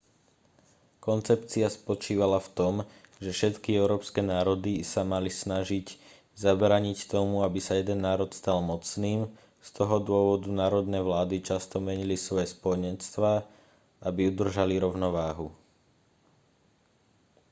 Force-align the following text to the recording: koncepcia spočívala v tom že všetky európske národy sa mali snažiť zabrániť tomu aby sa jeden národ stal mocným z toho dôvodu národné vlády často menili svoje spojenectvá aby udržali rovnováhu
koncepcia 1.05 1.67
spočívala 1.79 2.39
v 2.43 2.49
tom 2.59 2.73
že 3.23 3.29
všetky 3.37 3.69
európske 3.83 4.21
národy 4.33 4.75
sa 4.93 5.01
mali 5.13 5.29
snažiť 5.43 5.87
zabrániť 6.45 6.97
tomu 7.13 7.35
aby 7.47 7.59
sa 7.65 7.73
jeden 7.79 7.99
národ 8.07 8.31
stal 8.39 8.59
mocným 8.71 9.21
z 9.61 9.69
toho 9.77 9.95
dôvodu 10.09 10.49
národné 10.61 10.97
vlády 11.07 11.35
často 11.49 11.77
menili 11.89 12.15
svoje 12.17 12.45
spojenectvá 12.55 13.33
aby 14.07 14.21
udržali 14.33 14.75
rovnováhu 14.85 15.47